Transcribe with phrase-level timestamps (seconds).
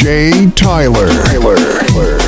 [0.00, 1.08] DJ Tyler.
[1.28, 2.19] Tyler.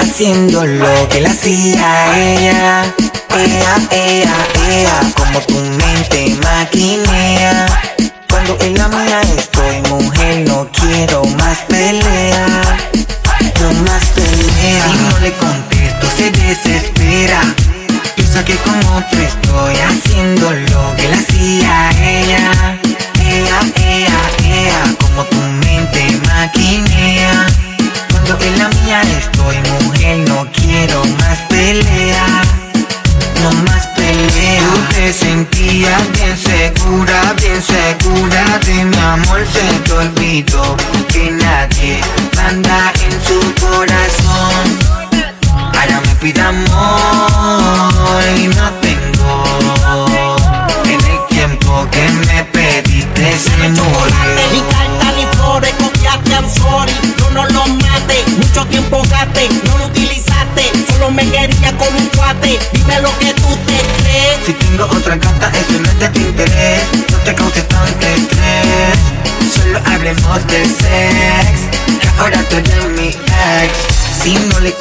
[0.00, 2.84] Haciendo lo que le hacía ella.
[3.36, 4.34] Ella, ella,
[4.68, 7.66] ella, como tu mente maquinea.
[8.28, 12.46] Cuando en la mía estoy, mujer, no quiero más pelea.
[13.60, 14.84] No más pelea.
[14.86, 17.40] Si no le contesto, se desespera.
[18.14, 22.78] Piensa que con otro estoy haciendo lo que le hacía ella.
[23.20, 27.46] Ella, ella, ella, como tu mente maquinea.
[28.26, 32.26] En la mía estoy, mujer, no quiero más pelea.
[33.42, 34.60] No más pelea.
[34.60, 39.46] Tú te sentías bien segura, bien segura de mi amor.
[39.52, 40.76] Se te olvidó
[72.56, 73.72] Eres mi ex.
[74.22, 74.72] Si no le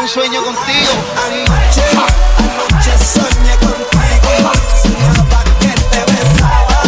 [0.00, 0.92] Un sueño contigo.
[1.26, 1.82] Anoche,
[2.38, 4.50] anoche soñé contigo.
[4.82, 6.80] Soñaba que te besaba.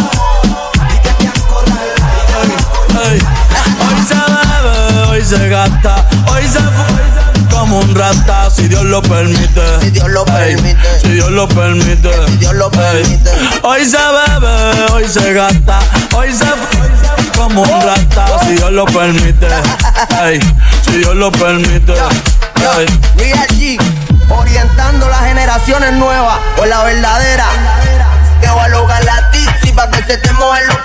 [0.89, 2.43] Y que te acorralaba.
[3.85, 5.93] Hoy se bebe, hoy se gasta,
[6.31, 9.61] hoy se fue como un rata, si Dios lo permite.
[9.81, 10.99] Si Dios lo Ey, permite.
[10.99, 12.09] Si Dios lo permite.
[12.27, 13.29] Si Dios lo Ey, permite.
[13.61, 15.79] Hoy se bebe, hoy se gasta,
[16.15, 16.89] hoy se fue
[17.37, 19.47] como un rata, si Dios lo permite.
[20.23, 20.39] Ey,
[20.83, 21.93] si Dios lo permite.
[22.63, 23.77] Real G,
[24.29, 27.45] orientando las generaciones nuevas por la verdadera.
[28.39, 30.77] Que voy a lograr la tixi pa' que se te mojen los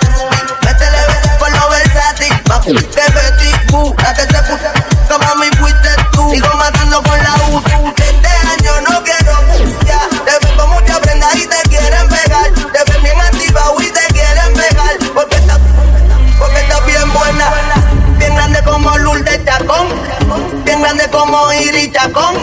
[0.65, 0.97] Métele
[1.39, 4.59] con lo versátil, pa' que Betty Boo, la que se puso
[5.07, 6.29] como mi fuiste tú.
[6.29, 7.63] Sigo matando con la U,
[21.91, 22.35] Chacón.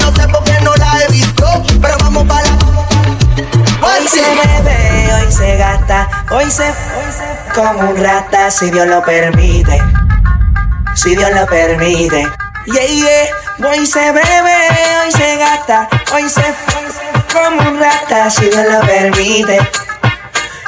[0.00, 1.44] No sé por qué no la he visto,
[1.80, 2.58] pero vamos para la.
[3.80, 6.72] Hoy se bebe, hoy se gasta, hoy se
[7.54, 9.80] como un rata si Dios lo permite.
[10.94, 12.26] Si Dios lo permite.
[12.66, 13.70] Yeah, yeah.
[13.70, 14.56] Hoy se bebe,
[15.04, 16.42] hoy se gasta, hoy se
[17.32, 19.58] como un rata si Dios lo permite.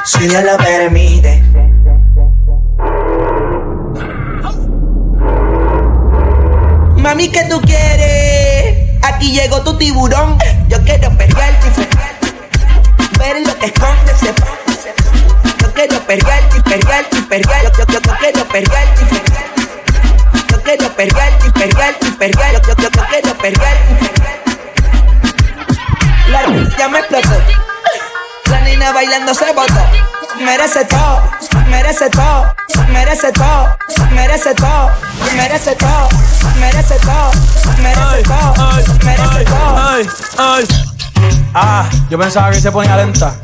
[0.05, 1.40] Si Dios lo permite.
[7.11, 8.87] Mami, ¿qué tú quieres?
[9.01, 10.37] Aquí llegó tu tiburón.
[10.69, 13.19] Yo quiero perrearte y.
[13.19, 14.33] Ver lo que esconde ese
[15.59, 17.19] Yo quiero perrearte y perrearte y.
[17.19, 20.51] Yo, yo, yo, quiero perrearte y.
[20.51, 22.11] Yo quiero perrearte y perrearte y.
[22.11, 24.11] Yo, yo, yo, quiero fregarte.
[26.29, 27.43] La ya me explotó.
[28.49, 30.20] La niña bailando se botó.
[30.43, 31.21] Merece todo,
[31.69, 32.53] merece todo,
[32.91, 33.75] merece todo,
[34.11, 34.89] merece todo,
[35.35, 36.09] merece todo,
[36.59, 37.31] merece todo,
[37.79, 38.53] merece todo,
[39.03, 39.77] merece todo.
[41.53, 43.35] Ah, yo pensaba que se ponía lenta.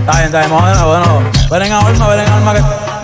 [0.00, 1.22] Está bien, está bien, de nuevo.
[1.50, 2.95] Ven en alma, ven en alma que.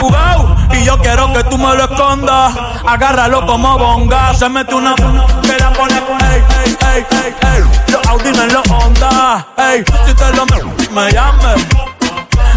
[0.00, 2.54] Jugao, y yo quiero que tú me lo escondas.
[2.86, 4.34] Agárralo como bonga.
[4.34, 7.62] Se mete una que la pone ey, ey, ey, ey, ey.
[7.88, 9.46] Los Audi en los Honda.
[9.56, 11.66] Ey, si te lo me, me llames.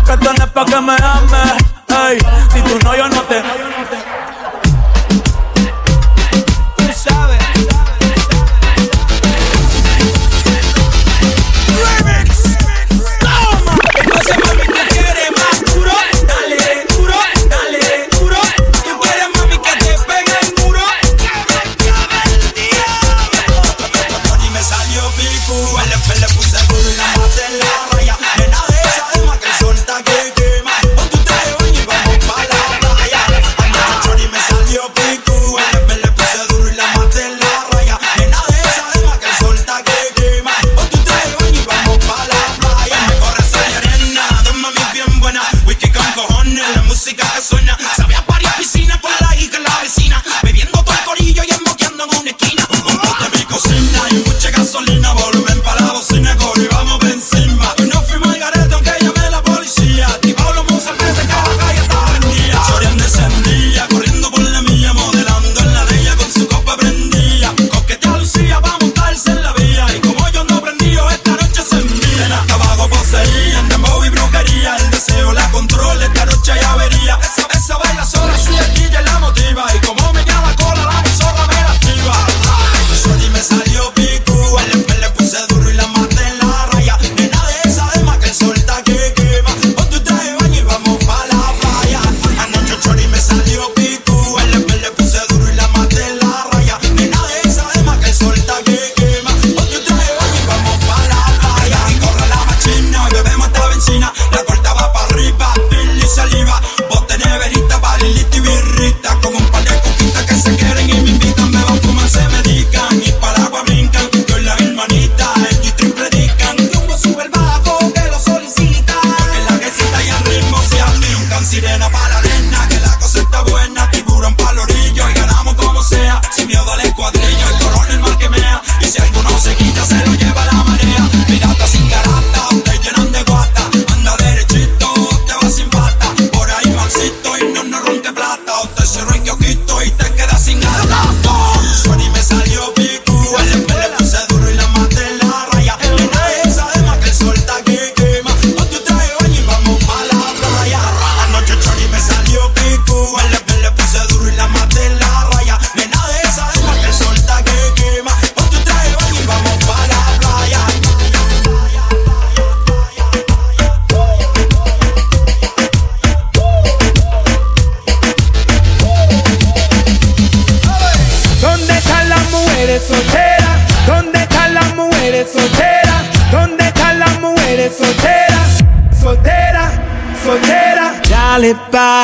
[0.06, 1.54] Que tenés pa' que me ames.
[1.88, 2.18] Ey,
[2.52, 3.44] si tú no, yo no te.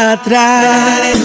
[0.02, 1.18] Para atrás.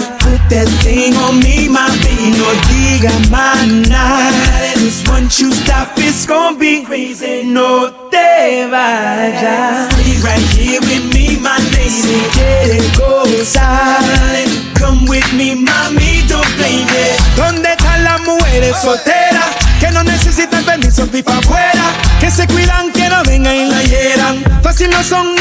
[0.83, 2.33] Thing on me, mami.
[2.37, 4.31] No diga más nada.
[4.75, 7.43] Cause once you stop, it's gonna be crazy.
[7.43, 9.91] No te vayas.
[9.93, 12.21] Stay right here with me, my lady.
[12.33, 13.99] Quiere gozar.
[14.79, 16.27] Come with me, mami.
[16.27, 17.19] Don't blame it.
[17.35, 19.45] ¿Dónde están las mujeres solteras?
[19.79, 21.83] Que no necesitan permiso ni pa' afuera.
[22.19, 24.43] Que se cuidan, que no vengan y la hieran.
[24.63, 25.36] Fácil no son,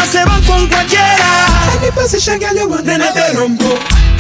[2.07, 3.71] position, girl, you want, te rompo.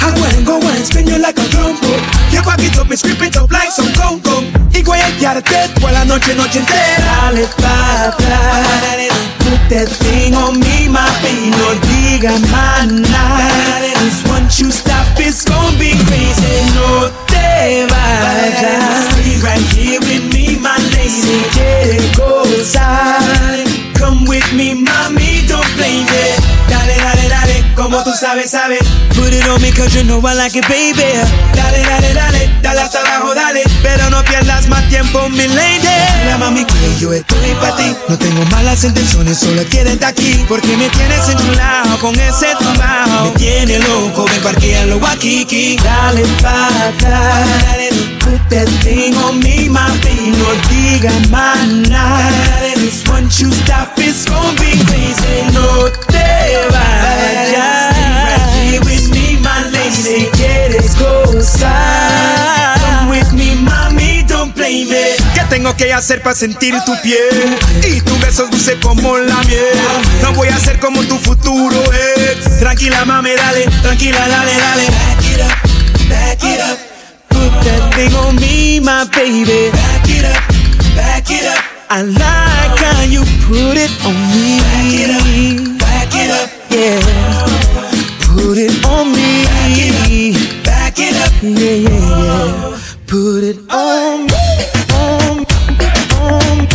[0.02, 1.94] I go and go and spin you like a trompo.
[2.34, 4.42] You back it up, me scrape it up like some conco.
[4.74, 7.30] Y voy a guiarte por la noche, noche entera.
[7.30, 8.66] Dale pa' atrás.
[9.38, 11.50] Put that thing on me, my baby.
[11.54, 13.76] No diga más nada.
[14.30, 15.55] once you stop, it's gonna
[28.16, 28.80] sabes, sabes.
[29.14, 31.04] Put it on me, cause you know I like it, baby.
[31.54, 33.62] Dale, dale, dale, dale hasta abajo, dale.
[33.82, 35.86] Pero no pierdas más tiempo, mi lady.
[36.26, 37.94] La mami que yo estoy para ti.
[38.08, 40.44] No tengo malas intenciones, solo de aquí.
[40.48, 43.24] Porque me tienes enchulado con ese tumbao.
[43.24, 47.48] Me tiene loco, ven parquealo aquí, Dale pa' atrás.
[48.20, 50.32] Put that thing on me, mami.
[50.38, 52.56] No digas más nada.
[53.08, 55.52] once you stop, it's gonna be crazy.
[55.52, 56.85] No te vayas.
[60.04, 60.30] Lady.
[60.32, 62.78] Quieres gozar.
[62.80, 65.20] Come with me, mami, don't blame it.
[65.34, 67.58] ¿Qué tengo que hacer para sentir tu piel?
[67.88, 69.78] Y tu besos dulce como la miel.
[70.22, 72.58] No voy a ser como tu futuro ex.
[72.58, 73.66] Tranquila, mami, dale.
[73.82, 74.86] Tranquila, dale, dale.
[74.86, 76.78] Back it up, back it up.
[77.28, 79.70] Put that thing on me, my baby.
[79.72, 81.62] Back it up, back it up.
[81.88, 84.58] I like how you put it on me.
[84.60, 87.00] Back it up, back it up, yeah.
[88.34, 89.55] Put it on me.
[91.46, 92.78] Yeah, yeah, yeah.
[93.06, 94.34] Put it on me,
[94.94, 95.86] on me,
[96.18, 96.66] on me.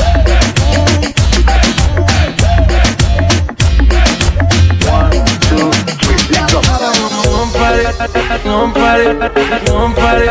[7.31, 7.83] No pare,
[8.45, 9.13] no pare,
[9.67, 10.29] no pare.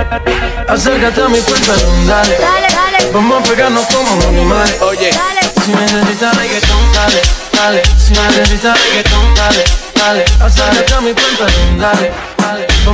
[0.68, 2.38] Acércate a mi pantalón, dale.
[2.38, 4.80] Dale, dale, Vamos a pegarnos como animales.
[4.82, 5.40] Oye, dale.
[5.64, 7.20] Si necesitas reggaetón, dale,
[7.52, 7.82] dale.
[7.98, 10.24] Si necesitas reggaetón, dale, dale.
[10.40, 12.12] Acércate a mi pantalón, dale,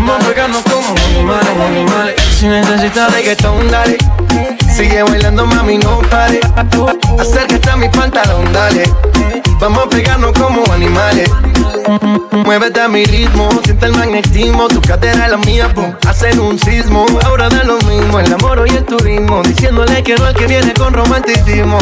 [0.05, 2.15] a pegarnos como animales, animales.
[2.39, 3.97] Si necesitas reggaetón, dale.
[4.75, 6.41] Sigue bailando, mami, no pare.
[7.19, 8.85] Acércate a mi pantalón, dale.
[9.59, 11.31] Vamos a pegarnos como animales.
[12.45, 14.69] Muévete a mi ritmo, siente el magnetismo.
[14.69, 17.07] Tu cadera es la mía, pum, hacen un sismo.
[17.25, 19.43] Ahora da lo mismo, el amor y el turismo.
[19.43, 21.79] Diciéndole que no al que viene con romanticismo.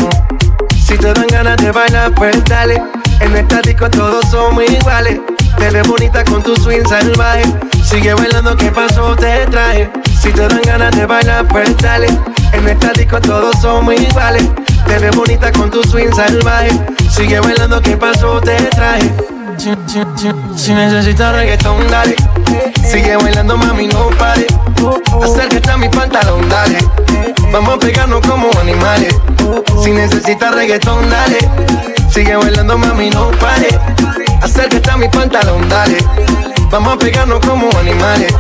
[0.87, 2.81] Si te dan ganas de bailar, pues dale.
[3.21, 5.21] En esta disco todos somos iguales.
[5.59, 7.45] Te ves bonita con tu swing salvaje.
[7.83, 9.15] Sigue bailando, ¿qué pasó?
[9.17, 9.91] Te traje.
[10.21, 12.09] Si te dan ganas de bailar, pues dale.
[12.53, 14.45] En esta disco todos somos iguales.
[14.87, 16.71] Te ves bonita con tu swing salvaje.
[17.11, 18.41] Sigue bailando, ¿qué pasó?
[18.41, 19.11] Te traje.
[19.57, 22.17] Si, si, si, si necesitas reggaetón, Reggaetón, dale.
[22.91, 24.47] Sigue bailando, mami, no pare.
[25.23, 26.79] Acércate a mi pantalón, dale.
[27.53, 29.15] Vamos a pegarnos como animales.
[29.83, 31.94] Si necesitas reggaetón, dale.
[32.15, 33.71] Sigue bailando, mami, no pare.
[34.41, 35.99] Acércate a mi pantalón, dale.
[36.71, 38.33] Vamos a pegarnos como animales.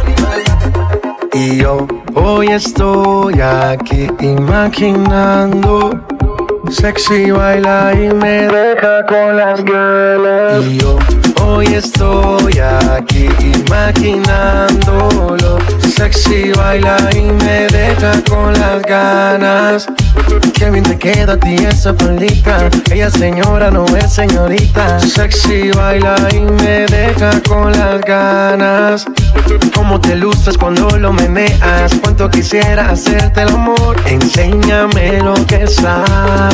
[1.32, 5.90] Y yo hoy estoy aquí imaginando.
[6.70, 10.64] Sexy baila y me deja con las ganas.
[10.64, 10.98] Y yo
[11.42, 13.28] hoy estoy aquí
[13.66, 15.58] imaginándolo.
[15.94, 19.86] Sexy baila y me deja con las ganas.
[20.54, 22.70] Qué bien te queda a ti esa faldita.
[22.90, 25.00] Ella señora no es señorita.
[25.00, 29.04] Sexy baila y me deja con las ganas.
[29.74, 31.94] Cómo te luces cuando lo meneas.
[32.02, 33.96] Cuánto quisiera hacerte el amor.
[34.06, 36.53] Enséñame lo que sabes.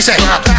[0.00, 0.49] Dice,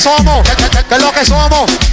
[0.00, 0.48] somos?
[0.88, 1.89] ¿Qué, es lo que somos?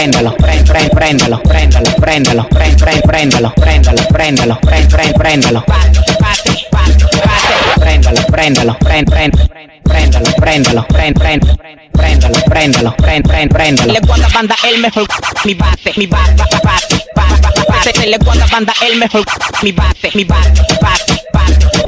[0.00, 3.52] Préndalo, préndalo, préndalo, préndalo, préndalo, préndalo, préndalo,
[4.10, 4.56] préndalo,
[5.12, 5.62] préndalo.
[7.76, 11.38] Préndalo, préndalo, préndalo, préndalo, prend,
[11.92, 13.92] préndalo, préndalo, prend, prend, préndalo.
[13.92, 15.06] Le guarda banda el mejor,
[15.44, 16.34] mi bate, mi bate,
[16.64, 18.06] bate, bate, bate.
[18.08, 19.24] Le guarda banda el mejor,
[19.62, 21.19] mi bate, mi bate, bate,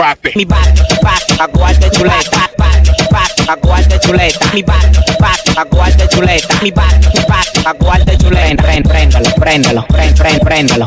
[0.03, 6.59] bate, mi bate, bate, aguarde chuleta, bate, bate, aguarde chuleta, mi bate, bate, aguarde chuleta,
[6.63, 8.63] mi bate, bate, aguarde chuleta.
[8.65, 10.83] Préndalo, préndalo, préndalo, préndalo,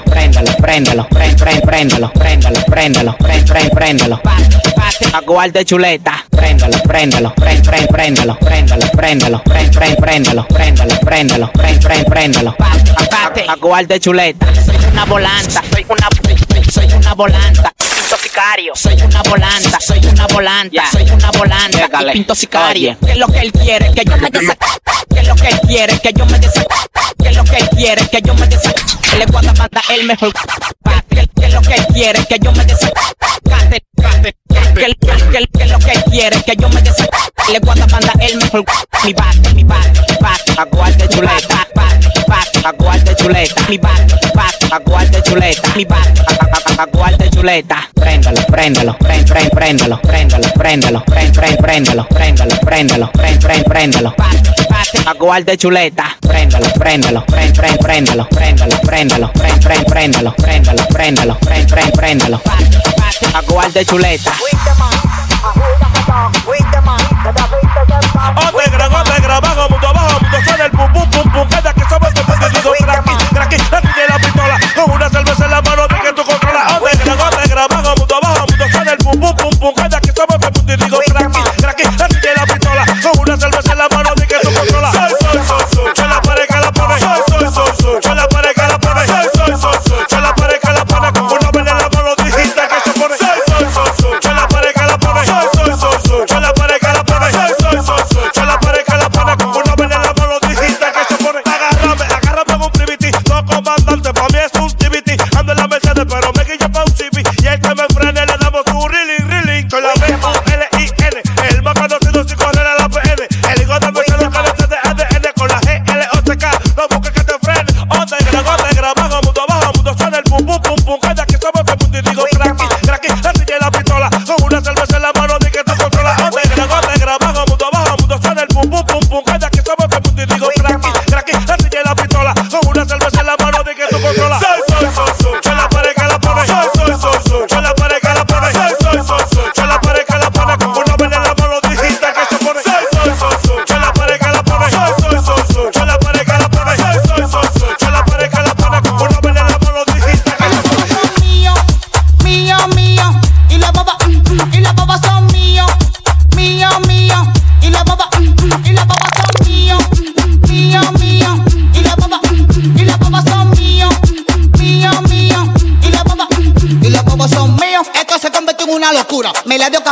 [0.60, 8.36] préndalo, prend, préndalo, préndalo, préndalo, prend, prend, préndalo, bate, aguarde chuleta, préndalo, préndalo, préndalo, préndalo,
[8.36, 10.46] préndalo, préndalo, préndalo,
[11.06, 14.46] préndalo, prend, prend, préndalo, bate, bate, aguarde chuleta.
[14.66, 16.10] Soy una volanta, soy una,
[16.70, 17.72] soy una volanta.
[18.06, 21.90] Pinto sicario, soy una volanta, soy una volanta, soy una volanta.
[22.04, 22.96] Y pinto sicario.
[23.04, 23.92] ¿Qué es lo que él quiere?
[23.96, 24.60] Que yo me desac...
[25.12, 26.00] ¿Qué es lo que él quiere?
[26.00, 26.68] Que yo me desac...
[27.18, 28.08] ¿Qué es lo que él quiere?
[28.08, 28.76] Que yo me desac...
[29.18, 30.32] Le guarda banda el mejor.
[31.10, 32.26] ¿Qué qué es lo que él quiere?
[32.28, 32.94] Que yo me desac...
[33.50, 34.96] Cante, cante, ¿Qué qué-
[35.32, 36.44] qué- qué es lo que él quiere?
[36.44, 37.10] Que yo me desac...
[37.52, 38.64] Le guarda banda el mejor.
[39.04, 41.65] Mi bate, mi bate, bate, aguarde chuleta,
[42.66, 46.24] aguarde chuleta, mi bata, bata, aguarde chuleta, mi bata,
[46.78, 47.78] aguarde chuleta.
[47.94, 54.14] Préndalo, préndalo, prend, prend, préndalo, préndalo, préndalo, prend, prend, préndalo, préndalo, préndalo, prend, prend, préndalo.
[54.18, 56.06] Bate, aguarde chuleta.
[56.22, 62.42] Préndalo, préndalo, prend, prend, préndalo, préndalo, préndalo, prend, prend, préndalo, préndalo, prend, prend,
[63.36, 64.32] aguarde chuleta.
[68.46, 70.20] O te grabó, te grabó, punto abajo,
[70.64, 71.85] el pum pum pum pum, que
[72.86, 73.95] Drake, Drake,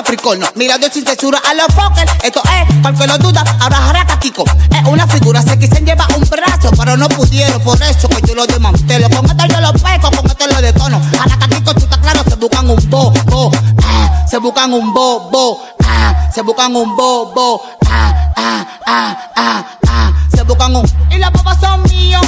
[0.04, 0.46] Capricornio.
[0.56, 2.06] Mirando sin censura a los Fokker.
[2.24, 4.44] Esto es, para que lo duda, ahora Harakakiko.
[4.44, 7.62] Es una figura, se quisieron llevar un brazo, pero no pudieron.
[7.62, 9.10] Por eso que yo lo desmantelo.
[9.10, 11.02] Con esto yo lo peco, con esto lo detono.
[11.18, 13.52] Jaraca Kiko, tú estás claro, se buscan un bo, bo.
[13.82, 17.62] Ah, ah, se buscan un bobo ah, se buscan un bobo.
[17.88, 20.14] Ah, ah, ah, ah, ah.
[20.36, 20.86] Se buscan un.
[21.12, 22.26] Y las papas son míos,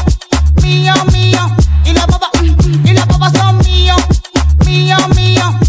[0.62, 1.56] mío, mío.
[1.84, 4.02] Y las papas, y las papas son míos,
[4.66, 5.60] mío, mío.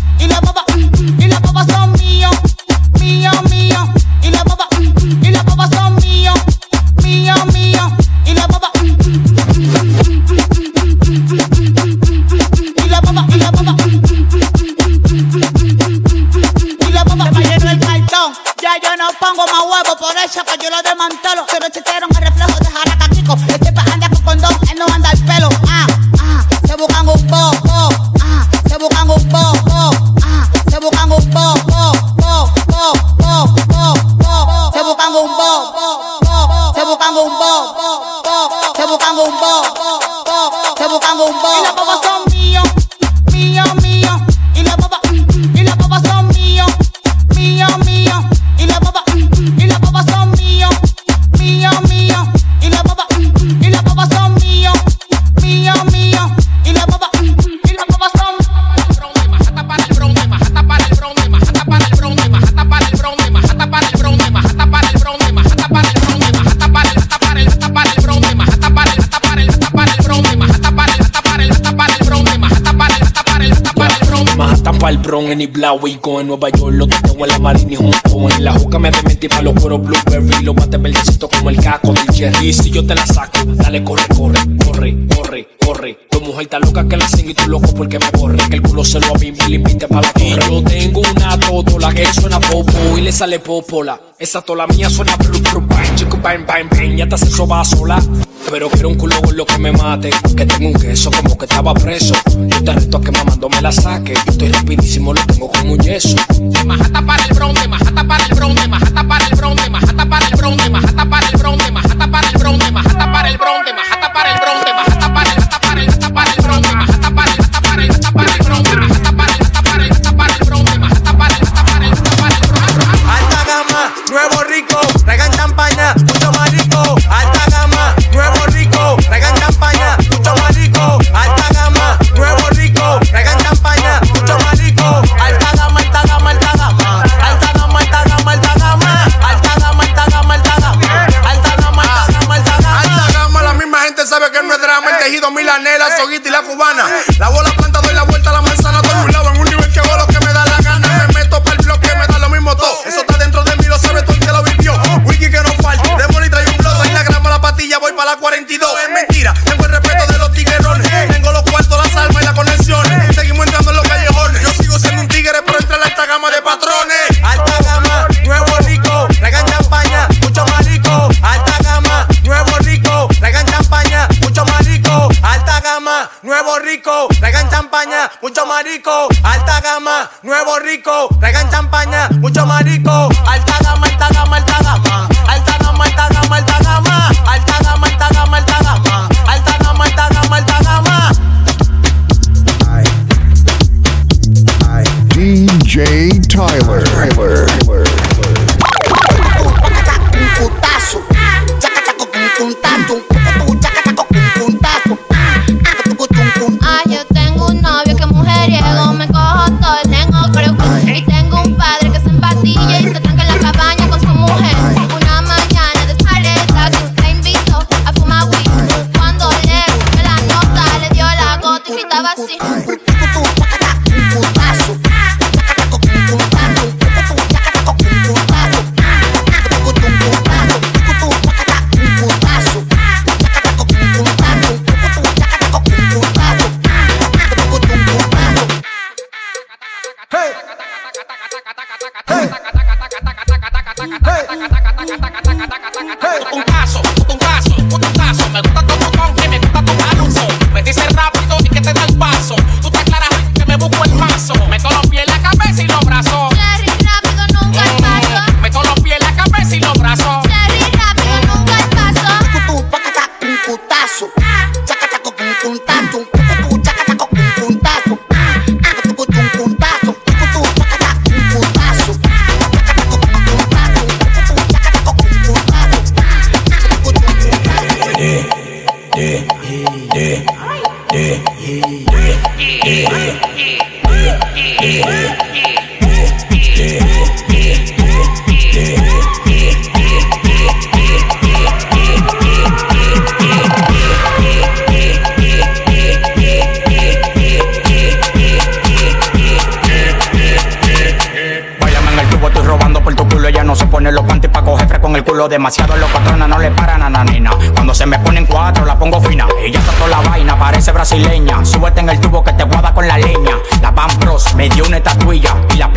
[75.06, 78.30] cabrón en Ibla, y en Nueva York, lo que tengo en la marina es Como
[78.30, 80.42] en la juca me dementí pa' los puros blueberry.
[80.42, 82.50] Lo bate verdecito como el caco del cherry.
[82.50, 85.98] Si yo te la saco, dale, corre, corre, corre, corre, corre.
[86.10, 88.38] Tu mujer está loca que la sin y tú loco porque me corre.
[88.48, 90.28] Que el culo se lo a mí y le invite pa' la torre.
[90.28, 94.00] Y yo tengo una totola que suena popo y le sale popola.
[94.18, 96.96] Esa tola mía suena blu, blu, bang, chico, bang, bang, bang.
[96.96, 98.02] Ya te se soba sola.
[98.50, 100.08] Pero quiero un culo con lo que me mate.
[100.34, 102.14] Que tengo un queso como que estaba preso.
[102.48, 104.14] Yo te reto a que mamando me la saque.
[104.14, 106.16] Yo estoy rapidísimo, lo tengo como un yeso.
[106.40, 110.08] De majata para el bron, majata Majata para el bronce, majata para el bronce, majata
[110.08, 114.95] para el bronce, majata para el bronce, majata para el bronce, majata para el bronce.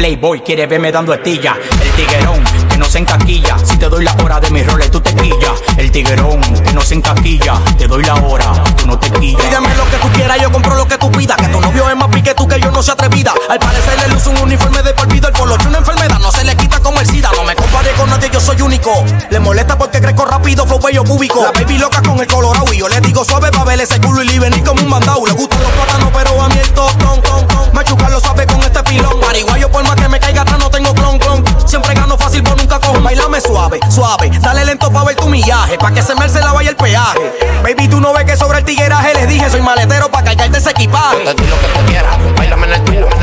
[0.10, 1.56] playboy, quiere verme dando estilla.
[1.84, 3.58] El tiguerón que no se encaquilla.
[3.64, 5.62] Si te doy la hora de mis roles, tú te quillas.
[5.78, 7.54] El tiguerón que no se encaquilla.
[7.78, 9.42] Te doy la hora, tú no te quillas.
[9.44, 11.38] Pídeme lo que tú quieras, yo compro lo que tú pidas.
[11.38, 13.34] Que tu novio es más pique tú que yo no se atrevida.
[13.50, 15.10] Al parecer le luce un uniforme de por.
[15.10, 17.30] El color de una enfermedad no se le quita como el SIDA.
[17.36, 19.04] No me comparé con nadie, yo soy único.
[19.30, 21.44] Le molesta porque crezco rápido, flow bello cúbico.
[21.44, 24.24] La baby loca con el colorado y yo le digo suave pa' verle ese culo
[24.24, 25.26] y libre ni como un mandado.
[25.26, 27.70] Le gustan los plátanos, pero a mí el top, ton, ton, ton.
[27.74, 29.20] Machucarlo sabe con este pilón.
[29.20, 31.44] Pariguayo por más que me caiga atrás no tengo clon, clon.
[31.66, 33.00] Siempre gano fácil, pero nunca cojo.
[33.02, 34.30] Bailame suave, suave.
[34.42, 37.40] Dale lento pa' ver tu millaje, pa' que se merce la vaya el peaje.
[37.64, 40.72] Baby, tú no ves que sobre el tigueraje les dije, soy maletero pa' cargarte ese
[40.72, 41.24] equipaje.
[41.26, 43.10] Yo te di lo que tú quieras, bailame en el tuyo.
[43.10, 43.16] Yo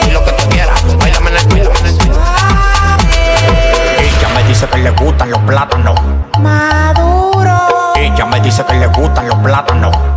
[0.00, 1.66] te di lo que tú quieras, bailame en el en.
[3.98, 6.00] Ella me dice que le gustan los plátanos.
[6.40, 7.92] Maduro.
[7.96, 10.15] Ella me dice que le gustan los plátanos.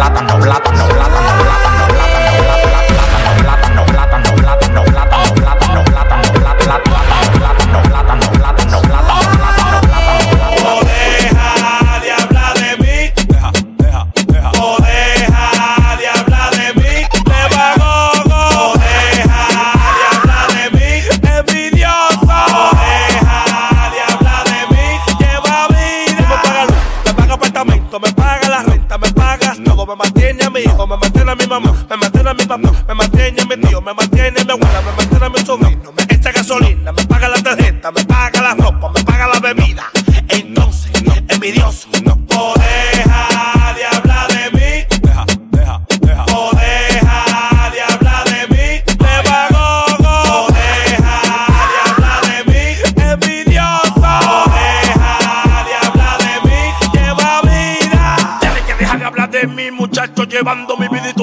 [0.00, 1.19] plátano, plátano, plátano.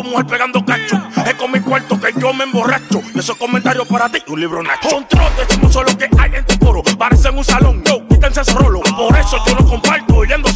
[0.08, 1.02] mujer pegando cacho.
[1.26, 3.02] Es con mi cuarto que yo me emborracho.
[3.14, 4.90] Y esos comentarios para ti, un libro nacho.
[4.90, 6.82] Son trotes, somos solo que hay en tu coro.
[6.98, 8.82] Parecen un salón, no, quítense ese rolo.
[8.82, 10.47] Por eso yo no comparto, yendo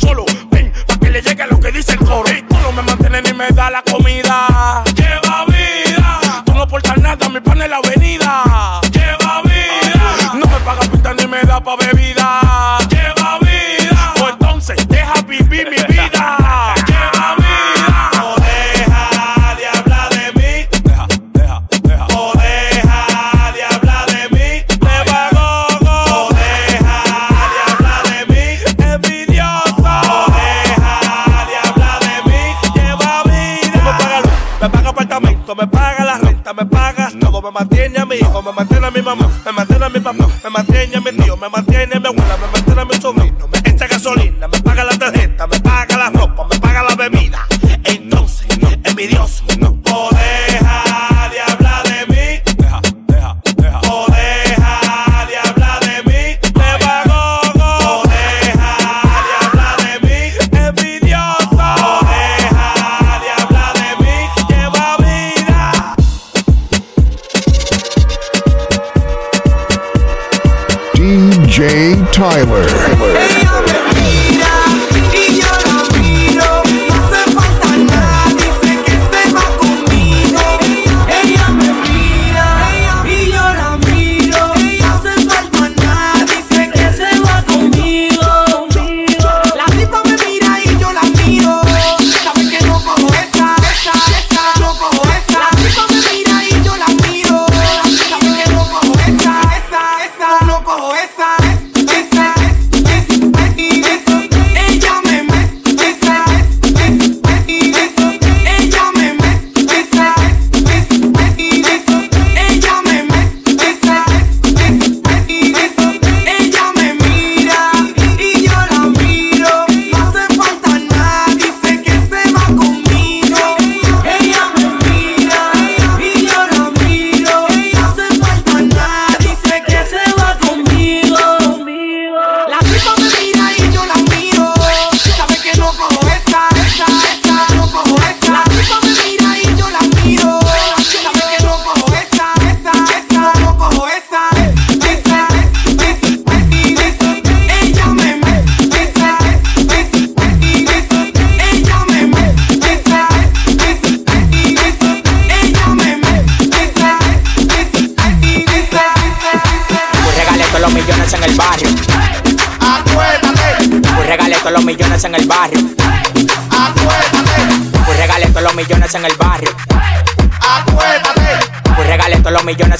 [38.41, 40.70] mantiene a mi hijo, me mantiene a mi mamá, me mantiene a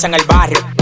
[0.03, 0.80] en el barrio.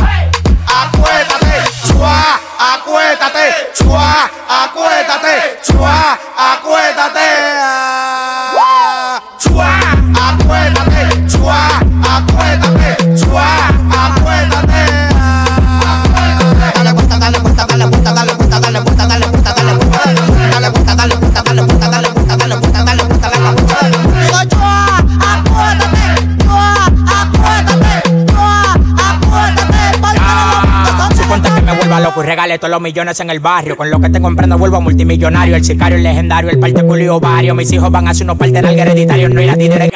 [32.22, 33.76] Y regalé todos los millones en el barrio.
[33.76, 35.56] Con lo que te comprendo vuelvo multimillonario.
[35.56, 37.56] El sicario, el legendario, el parte culo y ovario.
[37.56, 39.92] Mis hijos van a hacer unos partes de hereditarios, no ir a títere.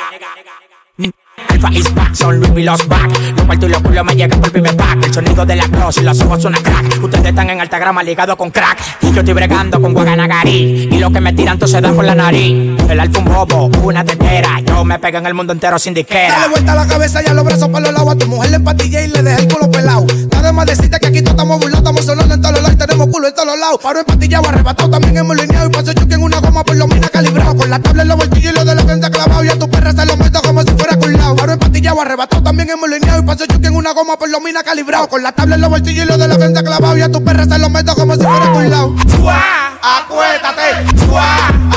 [2.14, 3.10] Son Louis los back.
[3.38, 5.06] Los cuartos y los culos me llegan por primer pack.
[5.06, 7.04] El sonido de la cross y los ojos suena crack.
[7.04, 8.78] Ustedes están en alta grama ligados con crack.
[9.02, 10.90] Yo estoy bregando con Guaganagari.
[10.92, 12.78] Y lo que me tiran todo se da por la nariz.
[12.90, 14.60] El alfa un bobo, una tetera.
[14.66, 16.34] Yo me pego en el mundo entero sin disquera.
[16.34, 18.14] Dale vuelta a la cabeza y a los brazos para los lados.
[18.14, 20.06] A tu mujer le empatillé y le dejé el culo pelado.
[20.32, 23.08] Nada más decirte que aquí todos estamos burlados, estamos sonando en todos lados y tenemos
[23.08, 23.80] culo en todos lados.
[23.82, 25.68] Paro empatillado, arrebatado, también hemos lineado.
[25.68, 27.56] Y paso choque en una goma por lo menos calibrado.
[27.56, 29.44] Con la tabla en los bolsillos y lo de la defensa clavado.
[29.44, 31.36] Y a tu perra se lo meto como si fuera culado.
[31.84, 33.20] Empatillado, arrebatado, también hemos lineado.
[33.20, 35.08] Y paso choque en una goma por lo menos calibrado.
[35.08, 36.98] Con la tabla en los bolsillos y lo de la defensa clavado.
[36.98, 38.96] Y a tu perra se lo meto como si fuera culado.
[39.16, 39.42] Chua,
[39.82, 41.26] acuérdate, chua,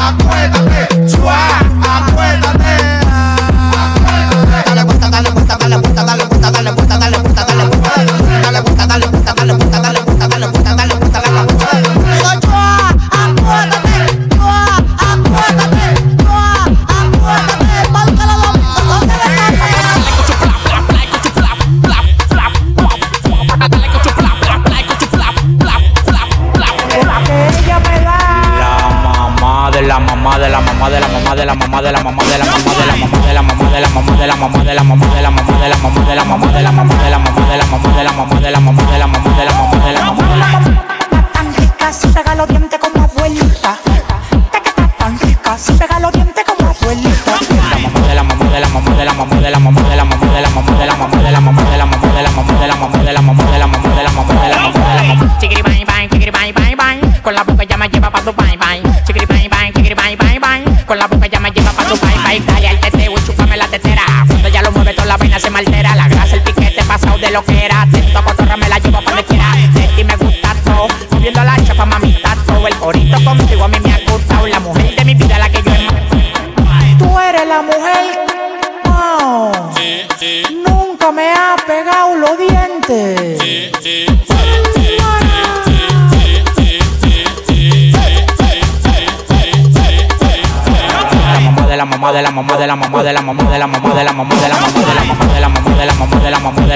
[0.00, 3.05] acuérdate, chua, acuérdate.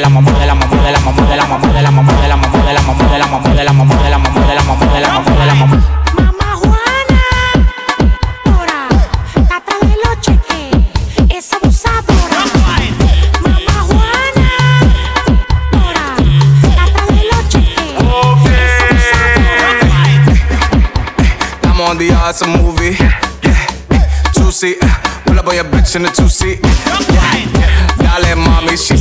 [0.01, 2.12] De la mamá de la mamá de la mamá de la mamá de la mamá
[2.22, 4.46] de la mamá de la mamá de la mamá de la mamá de la mamá
[4.46, 6.01] de la mamá de la mamá de la mamá
[21.82, 22.94] on the awesome movie.
[23.42, 24.32] Yeah.
[24.32, 24.78] Two seat.
[25.26, 26.61] Pull up on your bitch in the two seat.
[26.62, 27.39] Yeah.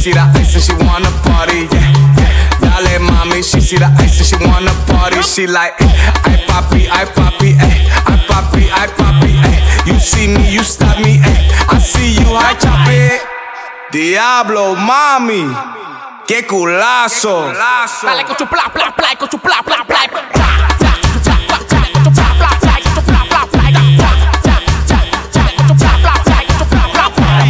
[0.09, 1.69] She see the ice and she wanna party.
[1.69, 2.81] Yeah.
[2.81, 3.43] Dale, mommy.
[3.43, 5.21] She see the ice and she wanna party.
[5.21, 7.85] She like, I papi, I papi, ay.
[8.07, 9.85] I papi, I papi, ay.
[9.85, 11.49] You see me, you stop me, ay.
[11.69, 13.21] I see you, I chop it.
[13.91, 15.45] Diablo, mami.
[16.25, 17.53] Qué culazo.
[18.01, 20.78] Dale con tu pla pla pla, con tu pla pla pla.